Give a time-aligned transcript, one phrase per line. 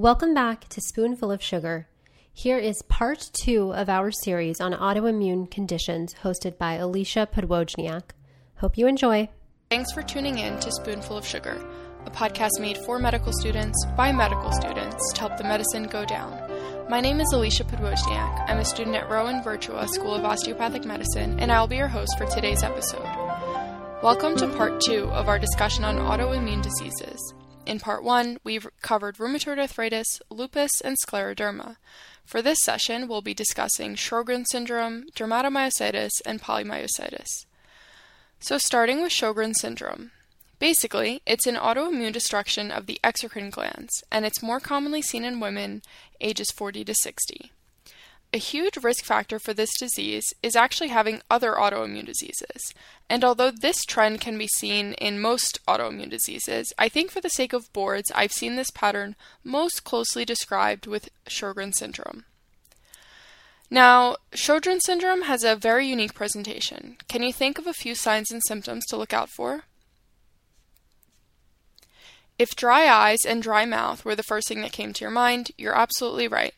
[0.00, 1.86] Welcome back to Spoonful of Sugar.
[2.32, 8.12] Here is part two of our series on autoimmune conditions hosted by Alicia Podwojniak.
[8.56, 9.28] Hope you enjoy.
[9.68, 11.62] Thanks for tuning in to Spoonful of Sugar,
[12.06, 16.50] a podcast made for medical students by medical students to help the medicine go down.
[16.88, 18.48] My name is Alicia Podwojniak.
[18.48, 22.16] I'm a student at Rowan Virtua School of Osteopathic Medicine, and I'll be your host
[22.16, 23.04] for today's episode.
[24.02, 27.34] Welcome to part two of our discussion on autoimmune diseases.
[27.66, 31.76] In part one, we've covered rheumatoid arthritis, lupus, and scleroderma.
[32.24, 37.46] For this session, we'll be discussing Sjogren's syndrome, dermatomyositis, and polymyositis.
[38.40, 40.12] So, starting with Sjogren's syndrome.
[40.58, 45.40] Basically, it's an autoimmune destruction of the exocrine glands, and it's more commonly seen in
[45.40, 45.82] women
[46.20, 47.52] ages 40 to 60.
[48.32, 52.72] A huge risk factor for this disease is actually having other autoimmune diseases.
[53.08, 57.28] And although this trend can be seen in most autoimmune diseases, I think for the
[57.28, 62.24] sake of boards, I've seen this pattern most closely described with Sjogren's syndrome.
[63.68, 66.98] Now, Sjogren's syndrome has a very unique presentation.
[67.08, 69.64] Can you think of a few signs and symptoms to look out for?
[72.38, 75.50] If dry eyes and dry mouth were the first thing that came to your mind,
[75.58, 76.54] you're absolutely right.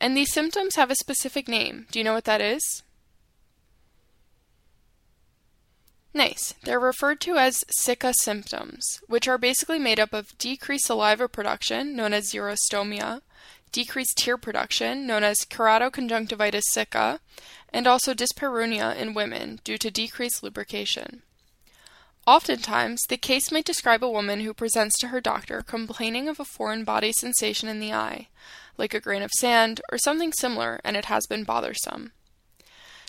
[0.00, 1.86] And these symptoms have a specific name.
[1.90, 2.82] Do you know what that is?
[6.12, 6.54] Nice.
[6.62, 11.96] They're referred to as sicca symptoms, which are basically made up of decreased saliva production,
[11.96, 13.22] known as xerostomia,
[13.72, 17.18] decreased tear production, known as keratoconjunctivitis sicca,
[17.72, 21.22] and also dyspareunia in women due to decreased lubrication.
[22.26, 26.44] Oftentimes, the case might describe a woman who presents to her doctor complaining of a
[26.44, 28.28] foreign body sensation in the eye,
[28.76, 32.12] like a grain of sand, or something similar, and it has been bothersome.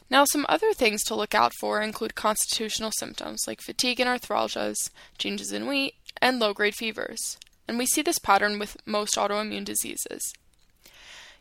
[0.09, 4.91] Now, some other things to look out for include constitutional symptoms like fatigue and arthralgias,
[5.17, 7.37] changes in weight, and low grade fevers.
[7.67, 10.21] And we see this pattern with most autoimmune diseases.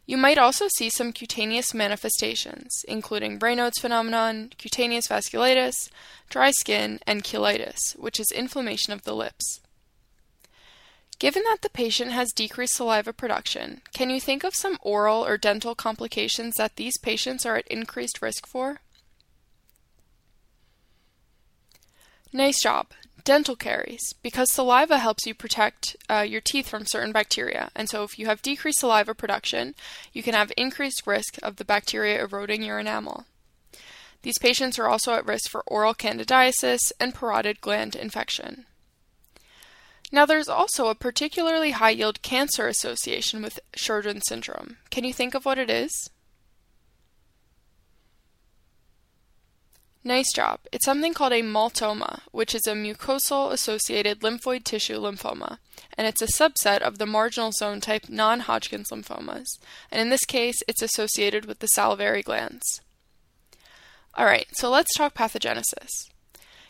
[0.06, 5.74] You might also see some cutaneous manifestations, including Raynaud's phenomenon, cutaneous vasculitis,
[6.28, 9.60] dry skin, and cheilitis, which is inflammation of the lips.
[11.18, 15.38] Given that the patient has decreased saliva production, can you think of some oral or
[15.38, 18.80] dental complications that these patients are at increased risk for?
[22.32, 22.88] Nice job.
[23.22, 28.02] Dental caries, because saliva helps you protect uh, your teeth from certain bacteria, and so
[28.02, 29.74] if you have decreased saliva production,
[30.12, 33.24] you can have increased risk of the bacteria eroding your enamel.
[34.22, 38.66] These patients are also at risk for oral candidiasis and parotid gland infection.
[40.14, 44.76] Now, there's also a particularly high yield cancer association with Sjogren's syndrome.
[44.88, 45.90] Can you think of what it is?
[50.04, 50.60] Nice job.
[50.70, 55.58] It's something called a maltoma, which is a mucosal associated lymphoid tissue lymphoma,
[55.98, 59.58] and it's a subset of the marginal zone type non Hodgkin's lymphomas,
[59.90, 62.80] and in this case, it's associated with the salivary glands.
[64.16, 65.90] Alright, so let's talk pathogenesis.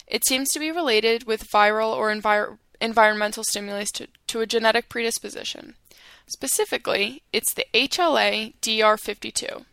[0.06, 4.88] It seems to be related with viral or envir- environmental stimulus to, to a genetic
[4.88, 5.74] predisposition.
[6.26, 9.64] Specifically, it's the HLA DR52.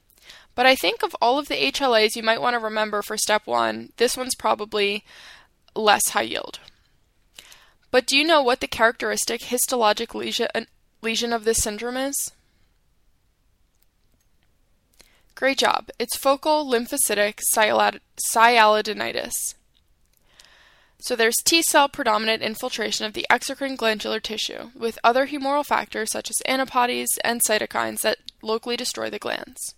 [0.55, 3.45] But I think of all of the HLAs you might want to remember for step
[3.45, 5.03] one, this one's probably
[5.75, 6.59] less high yield.
[7.89, 10.47] But do you know what the characteristic histologic lesion,
[11.01, 12.31] lesion of this syndrome is?
[15.35, 15.89] Great job.
[15.99, 19.55] It's focal lymphocytic sialadenitis.
[21.01, 26.11] So there's T cell predominant infiltration of the exocrine glandular tissue, with other humoral factors
[26.11, 29.73] such as antibodies and cytokines that locally destroy the glands.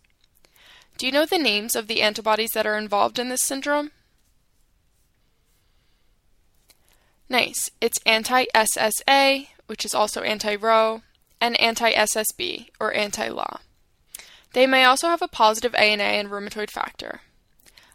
[0.98, 3.92] Do you know the names of the antibodies that are involved in this syndrome?
[7.30, 7.72] Nice.
[7.80, 11.04] It's anti SSA, which is also anti Ro,
[11.40, 13.60] and anti SSB, or anti LA.
[14.52, 17.22] They may also have a positive ANA and rheumatoid factor.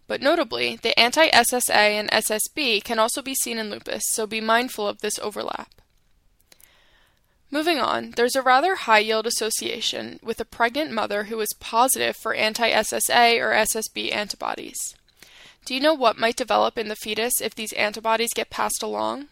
[0.09, 4.41] But notably, the anti SSA and SSB can also be seen in lupus, so be
[4.41, 5.71] mindful of this overlap.
[7.51, 12.17] Moving on, there's a rather high yield association with a pregnant mother who is positive
[12.17, 14.97] for anti SSA or SSB antibodies.
[15.67, 19.29] Do you know what might develop in the fetus if these antibodies get passed along?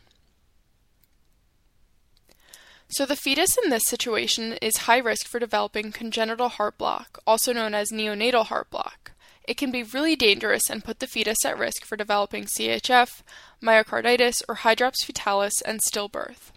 [2.89, 7.55] So, the fetus in this situation is high risk for developing congenital heart block, also
[7.55, 9.13] known as neonatal heart block.
[9.47, 13.23] It can be really dangerous and put the fetus at risk for developing CHF,
[13.63, 16.51] myocarditis, or hydrops fetalis and stillbirth.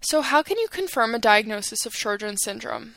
[0.00, 2.94] So, how can you confirm a diagnosis of Sjogren's syndrome?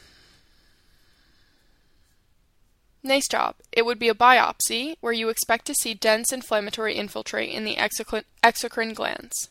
[3.04, 3.56] Nice job.
[3.72, 7.76] It would be a biopsy where you expect to see dense inflammatory infiltrate in the
[7.76, 9.50] exocrine glands.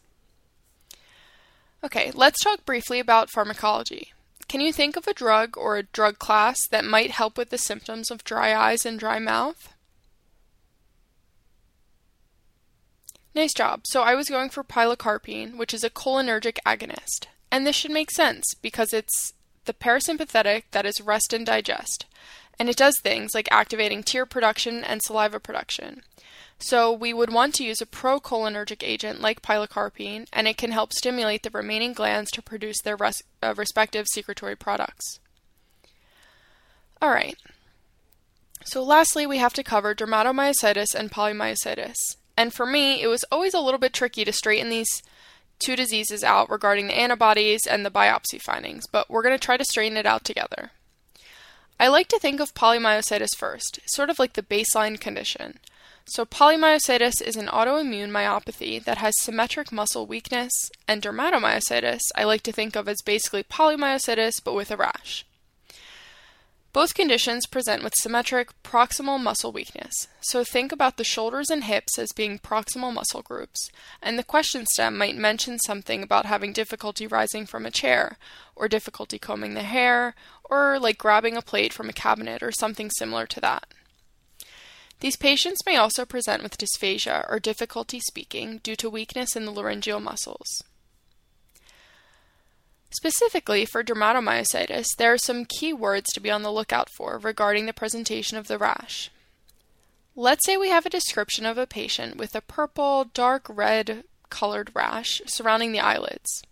[1.84, 4.12] Okay, let's talk briefly about pharmacology.
[4.48, 7.58] Can you think of a drug or a drug class that might help with the
[7.58, 9.74] symptoms of dry eyes and dry mouth?
[13.34, 13.86] Nice job.
[13.86, 17.26] So I was going for pilocarpine, which is a cholinergic agonist.
[17.50, 19.32] And this should make sense because it's
[19.64, 22.06] the parasympathetic that is rest and digest.
[22.58, 26.02] And it does things like activating tear production and saliva production.
[26.58, 30.92] So we would want to use a procholinergic agent like pilocarpine, and it can help
[30.92, 35.18] stimulate the remaining glands to produce their res- uh, respective secretory products.
[37.02, 37.36] All right.
[38.64, 41.96] So lastly, we have to cover dermatomyositis and polymyositis.
[42.36, 45.02] And for me, it was always a little bit tricky to straighten these
[45.58, 49.56] two diseases out regarding the antibodies and the biopsy findings, but we're going to try
[49.56, 50.70] to straighten it out together.
[51.78, 55.58] I like to think of polymyositis first, sort of like the baseline condition.
[56.06, 60.52] So, polymyositis is an autoimmune myopathy that has symmetric muscle weakness,
[60.86, 65.24] and dermatomyositis I like to think of as basically polymyositis but with a rash.
[66.74, 71.96] Both conditions present with symmetric proximal muscle weakness, so think about the shoulders and hips
[72.00, 73.70] as being proximal muscle groups,
[74.02, 78.18] and the question stem might mention something about having difficulty rising from a chair,
[78.56, 82.90] or difficulty combing the hair, or like grabbing a plate from a cabinet or something
[82.90, 83.72] similar to that.
[84.98, 89.52] These patients may also present with dysphagia or difficulty speaking due to weakness in the
[89.52, 90.64] laryngeal muscles.
[92.94, 97.66] Specifically for dermatomyositis, there are some key words to be on the lookout for regarding
[97.66, 99.10] the presentation of the rash.
[100.14, 104.70] Let's say we have a description of a patient with a purple, dark red colored
[104.74, 106.42] rash surrounding the eyelids.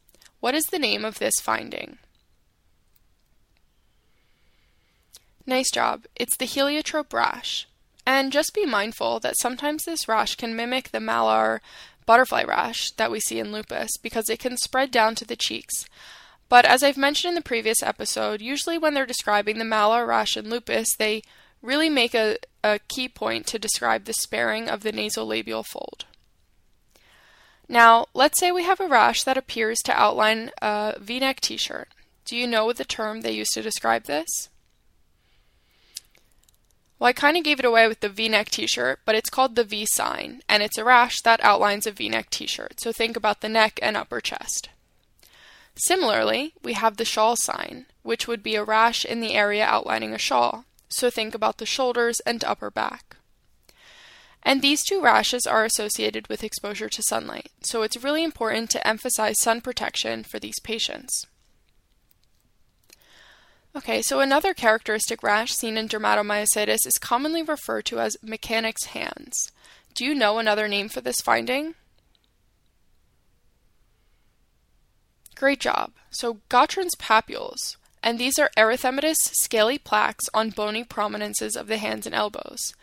[0.41, 1.99] What is the name of this finding?
[5.47, 6.07] Nice job.
[6.17, 7.69] It's the heliotrope rash.
[8.05, 11.61] And just be mindful that sometimes this rash can mimic the malar
[12.05, 15.85] butterfly rash that we see in lupus because it can spread down to the cheeks,
[16.53, 20.37] but as I've mentioned in the previous episode, usually when they're describing the malar rash
[20.37, 21.23] and lupus, they
[21.63, 26.05] really make a, a key point to describe the sparing of the nasolabial fold.
[27.71, 31.57] Now, let's say we have a rash that appears to outline a v neck t
[31.57, 31.89] shirt.
[32.27, 34.51] Do you know the term they used to describe this?
[36.99, 39.31] Well, I kind of gave it away with the v neck t shirt, but it's
[39.31, 42.79] called the V sign, and it's a rash that outlines a v neck t shirt.
[42.79, 44.69] So think about the neck and upper chest.
[45.75, 50.13] Similarly, we have the shawl sign, which would be a rash in the area outlining
[50.13, 53.17] a shawl, so think about the shoulders and upper back.
[54.43, 58.87] And these two rashes are associated with exposure to sunlight, so it's really important to
[58.87, 61.27] emphasize sun protection for these patients.
[63.75, 69.51] Okay, so another characteristic rash seen in dermatomyositis is commonly referred to as mechanic's hands.
[69.95, 71.75] Do you know another name for this finding?
[75.35, 75.93] Great job.
[76.11, 82.07] So, Gottron's papules, and these are erythematous scaly plaques on bony prominences of the hands
[82.07, 82.75] and elbows.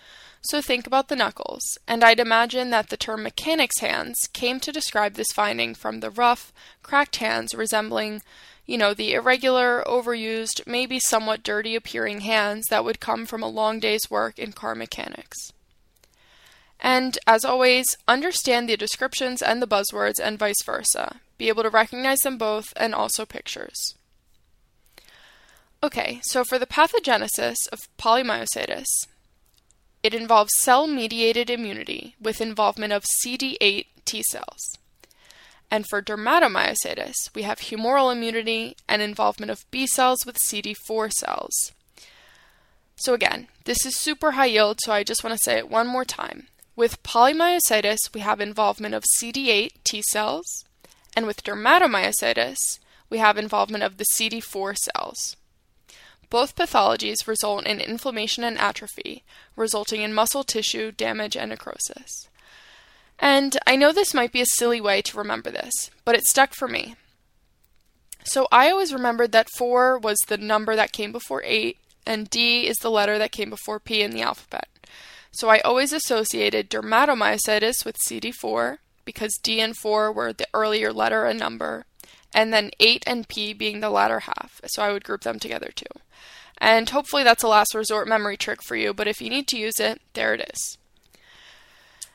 [0.41, 4.71] So think about the knuckles, and I'd imagine that the term mechanic's hands came to
[4.71, 8.21] describe this finding from the rough, cracked hands resembling,
[8.65, 13.49] you know, the irregular, overused, maybe somewhat dirty appearing hands that would come from a
[13.49, 15.37] long day's work in car mechanics.
[16.79, 21.69] And as always, understand the descriptions and the buzzwords and vice versa, be able to
[21.69, 23.95] recognize them both, and also pictures.
[25.81, 28.85] Okay, so for the pathogenesis of polymyositis,
[30.03, 34.77] it involves cell mediated immunity with involvement of CD8 T cells.
[35.71, 41.53] And for dermatomyositis, we have humoral immunity and involvement of B cells with CD4 cells.
[42.97, 45.87] So, again, this is super high yield, so I just want to say it one
[45.87, 46.47] more time.
[46.75, 50.65] With polymyositis, we have involvement of CD8 T cells,
[51.15, 55.35] and with dermatomyositis, we have involvement of the CD4 cells.
[56.29, 59.23] Both pathologies result in inflammation and atrophy,
[59.55, 62.29] resulting in muscle tissue damage and necrosis.
[63.17, 66.53] And I know this might be a silly way to remember this, but it stuck
[66.53, 66.95] for me.
[68.23, 72.67] So I always remembered that 4 was the number that came before 8, and D
[72.67, 74.67] is the letter that came before P in the alphabet.
[75.31, 78.77] So I always associated dermatomyositis with CD4,
[79.09, 81.87] because D and 4 were the earlier letter and number,
[82.31, 85.71] and then 8 and P being the latter half, so I would group them together
[85.73, 85.99] too.
[86.59, 89.57] And hopefully that's a last resort memory trick for you, but if you need to
[89.57, 90.77] use it, there it is.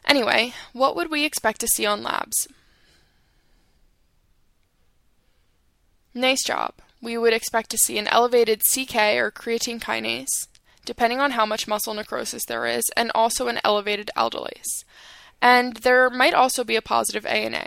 [0.06, 2.46] Anyway, what would we expect to see on labs?
[6.14, 6.74] Nice job.
[7.02, 10.46] We would expect to see an elevated CK or creatine kinase,
[10.84, 14.84] depending on how much muscle necrosis there is, and also an elevated aldolase
[15.44, 17.66] and there might also be a positive ANA.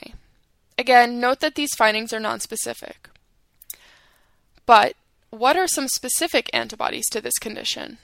[0.79, 3.05] Again, note that these findings are nonspecific.
[4.65, 4.95] But
[5.29, 7.99] what are some specific antibodies to this condition?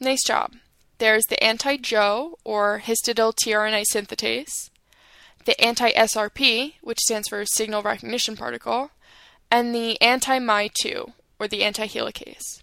[0.00, 0.54] Nice job.
[0.96, 4.70] There's the anti-Jo or histidyl-tRNA synthetase,
[5.44, 8.90] the anti-SRP, which stands for signal recognition particle,
[9.50, 12.62] and the anti-MI2 or the anti-helicase.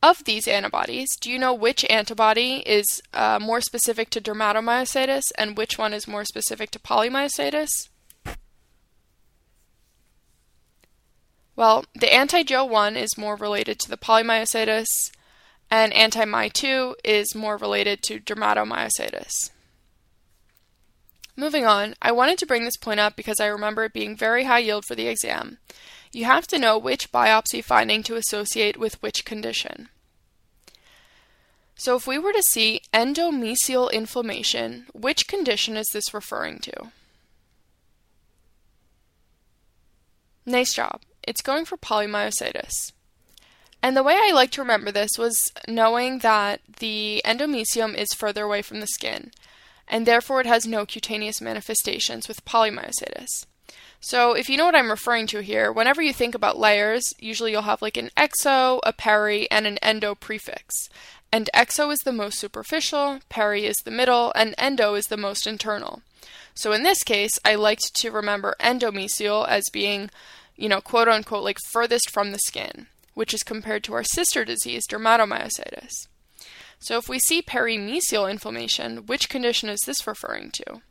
[0.00, 5.56] Of these antibodies, do you know which antibody is uh, more specific to dermatomyositis and
[5.56, 7.88] which one is more specific to polymyositis?
[11.56, 14.86] Well, the anti-Jo one is more related to the polymyositis,
[15.68, 19.50] and anti-MI2 is more related to dermatomyositis.
[21.34, 24.44] Moving on, I wanted to bring this point up because I remember it being very
[24.44, 25.58] high yield for the exam.
[26.12, 29.88] You have to know which biopsy finding to associate with which condition.
[31.76, 36.90] So if we were to see endomysial inflammation, which condition is this referring to?
[40.44, 41.02] Nice job.
[41.22, 42.72] It's going for polymyositis.
[43.82, 45.36] And the way I like to remember this was
[45.68, 49.30] knowing that the endomysium is further away from the skin,
[49.86, 53.46] and therefore it has no cutaneous manifestations with polymyositis.
[54.00, 57.50] So, if you know what I'm referring to here, whenever you think about layers, usually
[57.50, 60.88] you'll have like an exo, a peri, and an endo prefix.
[61.32, 65.46] And exo is the most superficial, peri is the middle, and endo is the most
[65.46, 66.02] internal.
[66.54, 70.10] So, in this case, I liked to remember endomysial as being,
[70.56, 74.44] you know, quote unquote, like furthest from the skin, which is compared to our sister
[74.44, 76.06] disease, dermatomyositis.
[76.78, 80.82] So, if we see perimysial inflammation, which condition is this referring to?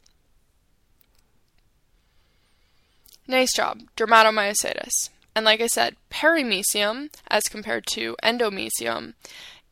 [3.27, 5.10] Nice job, dermatomyositis.
[5.36, 9.13] And like I said, perimysium, as compared to endomysium,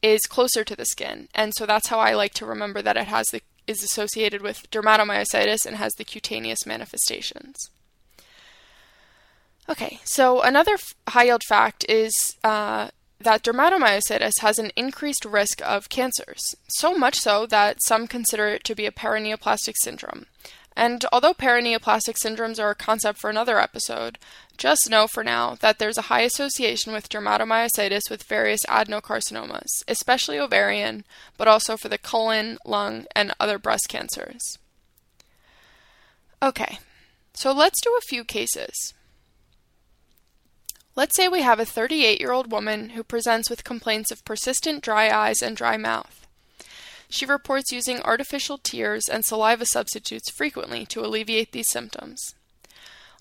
[0.01, 1.29] is closer to the skin.
[1.33, 4.69] And so that's how I like to remember that it has the is associated with
[4.69, 7.55] dermatomyositis and has the cutaneous manifestations.
[9.67, 15.61] Okay, so another f- high yield fact is uh, that dermatomyositis has an increased risk
[15.65, 20.27] of cancers, so much so that some consider it to be a paraneoplastic syndrome.
[20.75, 24.19] And although paraneoplastic syndromes are a concept for another episode,
[24.57, 30.37] just know for now that there's a high association with dermatomyositis with various adenocarcinomas, especially
[30.37, 31.05] ovarian,
[31.37, 34.57] but also for the colon, lung, and other breast cancers.
[36.41, 36.79] Okay,
[37.33, 38.93] so let's do a few cases.
[40.95, 44.83] Let's say we have a 38 year old woman who presents with complaints of persistent
[44.83, 46.24] dry eyes and dry mouth.
[47.09, 52.19] She reports using artificial tears and saliva substitutes frequently to alleviate these symptoms.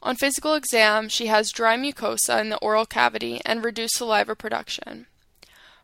[0.02, 5.06] On physical exam, she has dry mucosa in the oral cavity and reduced saliva production.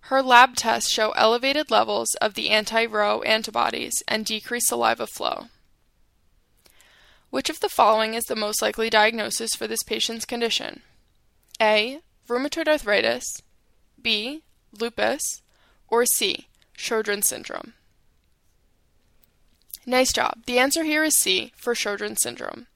[0.03, 5.49] Her lab tests show elevated levels of the anti Ro antibodies and decreased saliva flow.
[7.31, 10.83] Which of the following is the most likely diagnosis for this patient's condition?
[11.63, 12.01] A.
[12.29, 13.25] Rheumatoid arthritis,
[14.01, 14.43] B.
[14.79, 15.23] Lupus,
[15.89, 16.49] or C.
[16.77, 17.75] Sjogren's syndrome.
[19.87, 20.45] Nice job.
[20.47, 22.67] The answer here is C for Sjogren's syndrome.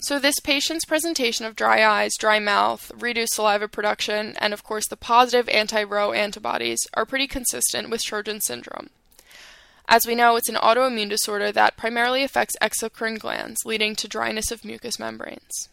[0.00, 4.88] So, this patient's presentation of dry eyes, dry mouth, reduced saliva production, and of course
[4.88, 8.90] the positive anti Ro antibodies are pretty consistent with Sjogren's syndrome.
[9.88, 14.50] As we know, it's an autoimmune disorder that primarily affects exocrine glands, leading to dryness
[14.50, 15.68] of mucous membranes.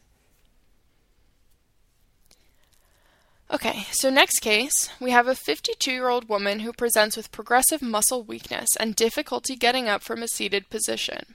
[3.52, 7.82] Okay, so next case, we have a 52 year old woman who presents with progressive
[7.82, 11.34] muscle weakness and difficulty getting up from a seated position.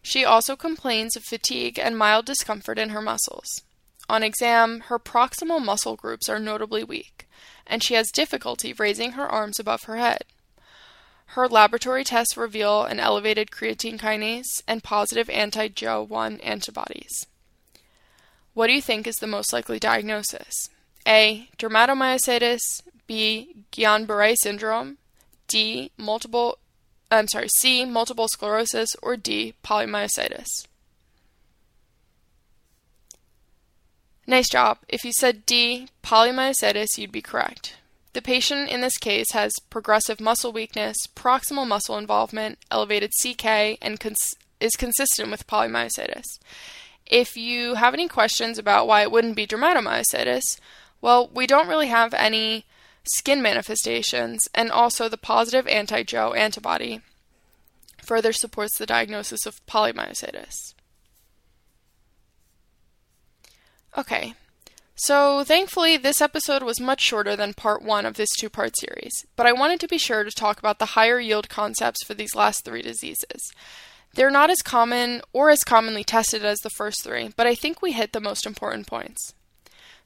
[0.00, 3.62] She also complains of fatigue and mild discomfort in her muscles.
[4.08, 7.28] On exam, her proximal muscle groups are notably weak,
[7.66, 10.24] and she has difficulty raising her arms above her head.
[11.32, 17.26] Her laboratory tests reveal an elevated creatine kinase and positive anti Jo 1 antibodies.
[18.54, 20.70] What do you think is the most likely diagnosis?
[21.06, 21.48] A.
[21.58, 22.82] Dermatomyositis.
[23.06, 23.64] B.
[23.72, 24.98] Guillain-Barré syndrome.
[25.46, 25.90] D.
[25.96, 26.58] Multiple.
[27.10, 27.48] I'm sorry.
[27.58, 27.84] C.
[27.84, 28.94] Multiple sclerosis.
[29.02, 29.54] Or D.
[29.64, 30.66] Polymyositis.
[34.26, 34.78] Nice job.
[34.88, 35.88] If you said D.
[36.02, 37.76] Polymyositis, you'd be correct.
[38.12, 44.00] The patient in this case has progressive muscle weakness, proximal muscle involvement, elevated CK, and
[44.00, 46.24] cons- is consistent with polymyositis.
[47.06, 50.58] If you have any questions about why it wouldn't be dermatomyositis,
[51.00, 52.64] well, we don't really have any
[53.04, 57.00] skin manifestations, and also the positive anti Jo antibody
[58.02, 60.74] further supports the diagnosis of polymyositis.
[63.96, 64.34] Okay,
[65.00, 69.12] So, thankfully, this episode was much shorter than part one of this two part series,
[69.36, 72.34] but I wanted to be sure to talk about the higher yield concepts for these
[72.34, 73.52] last three diseases.
[74.14, 77.80] They're not as common or as commonly tested as the first three, but I think
[77.80, 79.34] we hit the most important points.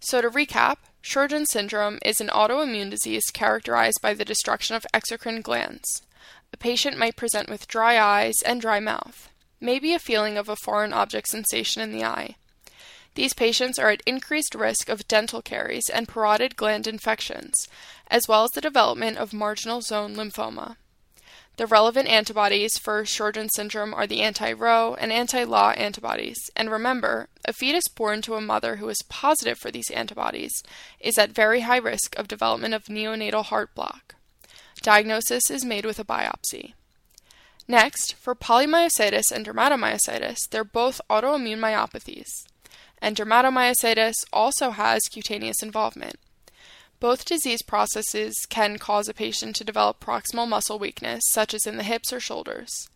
[0.05, 5.45] So, to recap, Sjogren's syndrome is an autoimmune disease characterized by the destruction of exocrine
[5.45, 6.03] glands.
[6.53, 9.31] A patient might present with dry eyes and dry mouth,
[9.61, 12.35] maybe a feeling of a foreign object sensation in the eye.
[13.15, 17.69] These patients are at increased risk of dental caries and parotid gland infections,
[18.09, 20.79] as well as the development of marginal zone lymphoma.
[21.57, 26.39] The relevant antibodies for Sjogren's syndrome are the anti-Ro and anti-La antibodies.
[26.57, 30.63] And remember, a fetus born to a mother who is positive for these antibodies
[30.99, 34.15] is at very high risk of development of neonatal heart block.
[34.83, 36.73] Diagnosis is made with a biopsy.
[37.69, 42.29] Next, for polymyositis and dermatomyositis, they're both autoimmune myopathies.
[43.01, 46.17] And dermatomyositis also has cutaneous involvement.
[47.03, 51.77] Both disease processes can cause a patient to develop proximal muscle weakness, such as in
[51.77, 52.89] the hips or shoulders.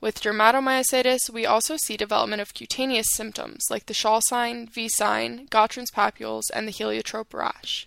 [0.00, 5.46] With dermatomyositis, we also see development of cutaneous symptoms like the shawl sign, V sign,
[5.46, 7.86] Gottron's papules, and the heliotrope rash.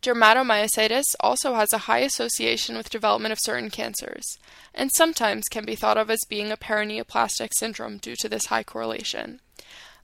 [0.00, 4.38] Dermatomyositis also has a high association with development of certain cancers,
[4.72, 8.62] and sometimes can be thought of as being a paraneoplastic syndrome due to this high
[8.62, 9.40] correlation.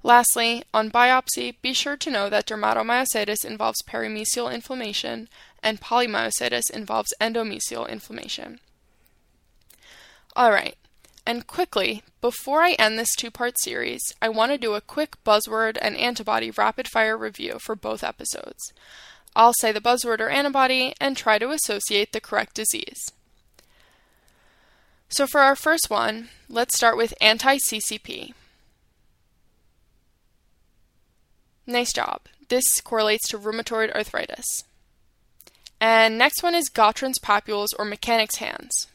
[0.02, 5.28] Lastly, on biopsy, be sure to know that dermatomyositis involves perimysial inflammation
[5.62, 8.61] and polymyositis involves endomysial inflammation.
[10.37, 10.76] Alright,
[11.26, 15.17] and quickly, before I end this two part series, I want to do a quick
[15.25, 18.73] buzzword and antibody rapid fire review for both episodes.
[19.37, 23.12] I'll say the buzzword or antibody and try to associate the correct disease.
[25.11, 28.33] So, for our first one, let's start with anti CCP.
[31.68, 32.22] Nice job.
[32.48, 34.64] This correlates to rheumatoid arthritis.
[35.78, 38.87] And next one is Gottron's papules or mechanic's hands.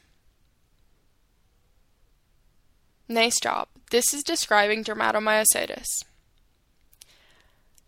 [3.07, 3.67] Nice job.
[3.91, 5.85] This is describing dermatomyositis.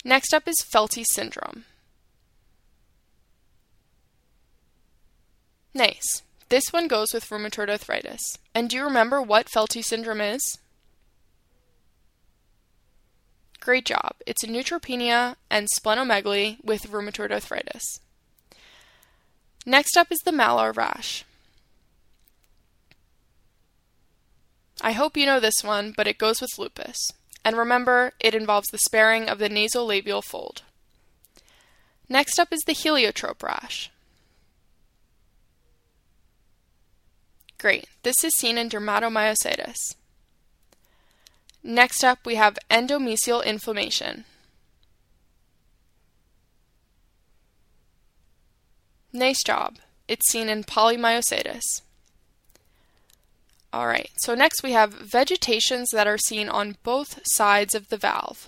[0.03, 1.65] Next up is Felty syndrome.
[5.73, 6.21] Nice.
[6.49, 8.37] This one goes with rheumatoid arthritis.
[8.53, 10.59] And do you remember what Felty syndrome is?
[13.65, 14.17] Great job.
[14.27, 17.99] It's a neutropenia and splenomegaly with rheumatoid arthritis.
[19.65, 21.25] Next up is the malar rash.
[24.81, 27.09] I hope you know this one, but it goes with lupus.
[27.43, 30.61] And remember, it involves the sparing of the nasolabial fold.
[32.07, 33.89] Next up is the heliotrope rash.
[37.57, 37.87] Great.
[38.03, 39.95] This is seen in dermatomyositis.
[41.67, 44.25] Next up, we have endomysial inflammation.
[49.11, 49.77] Nice job.
[50.07, 51.63] It's seen in polymyositis.
[53.73, 58.47] Alright, so next we have vegetations that are seen on both sides of the valve.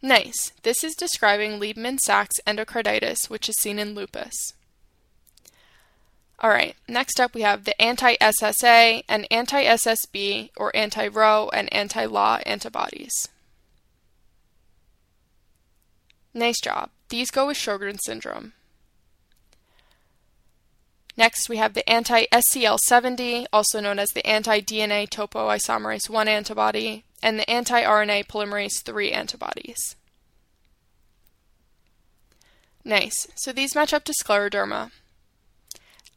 [0.00, 0.52] Nice.
[0.62, 4.54] This is describing Libman-Sacks endocarditis, which is seen in lupus.
[6.40, 11.48] All right, next up we have the anti SSA and anti SSB or anti Ro
[11.52, 13.28] and anti La antibodies.
[16.34, 16.90] Nice job.
[17.08, 18.54] These go with Sjogren's syndrome.
[21.16, 27.04] Next, we have the anti SCL70, also known as the anti DNA topoisomerase 1 antibody,
[27.22, 29.94] and the anti RNA polymerase 3 antibodies.
[32.84, 33.28] Nice.
[33.36, 34.90] So these match up to scleroderma.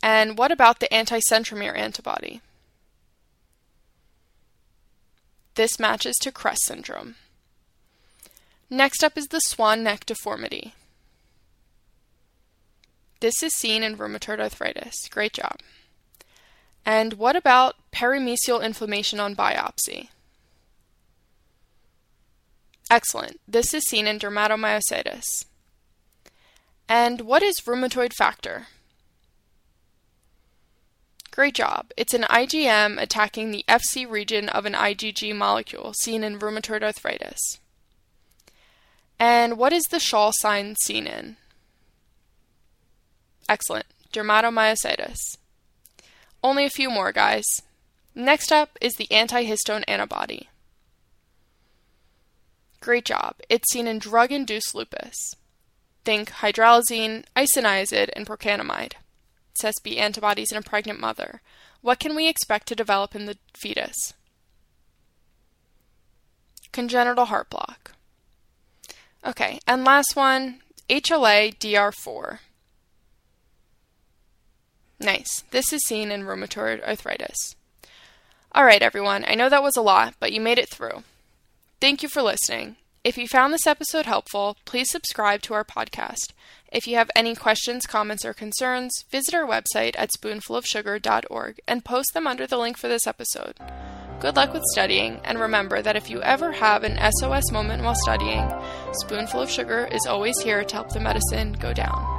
[0.02, 2.42] And what about the anti-centromere antibody?
[5.56, 7.16] This matches to CREST syndrome.
[8.70, 10.74] Next up is the swan neck deformity.
[13.20, 15.08] This is seen in rheumatoid arthritis.
[15.10, 15.58] Great job.
[16.86, 20.10] And what about perimysial inflammation on biopsy?
[22.90, 23.40] Excellent.
[23.48, 25.46] This is seen in dermatomyositis.
[26.88, 28.68] And what is rheumatoid factor?
[31.38, 31.92] Great job.
[31.96, 37.60] It's an IgM attacking the Fc region of an IgG molecule seen in rheumatoid arthritis.
[39.20, 41.38] And what is the shawl sign seen in?
[43.48, 43.86] Excellent.
[44.12, 45.20] Dermatomyositis.
[46.44, 47.46] Only a few more, guys.
[48.16, 50.50] Next up is the antihistone antibody.
[52.80, 53.36] Great job.
[53.48, 55.36] It's seen in drug induced lupus.
[56.04, 58.94] Think hydralazine, isoniazid, and procainamide.
[59.62, 61.42] SSB antibodies in a pregnant mother,
[61.82, 64.14] what can we expect to develop in the fetus?
[66.78, 67.94] congenital heart block.
[69.26, 72.38] Okay, and last one, HLA DR4.
[75.00, 75.44] Nice.
[75.50, 77.56] This is seen in rheumatoid arthritis.
[78.52, 79.26] All right, everyone.
[79.28, 81.04] I know that was a lot, but you made it through.
[81.82, 82.76] Thank you for listening.
[83.08, 86.34] If you found this episode helpful, please subscribe to our podcast.
[86.74, 92.14] If you have any questions, comments, or concerns, visit our website at spoonfulofsugar.org and post
[92.14, 93.56] them under the link for this episode.
[94.20, 97.96] Good luck with studying, and remember that if you ever have an SOS moment while
[97.96, 98.52] studying,
[98.92, 102.17] Spoonful of Sugar is always here to help the medicine go down.